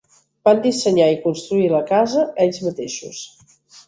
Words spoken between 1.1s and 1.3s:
i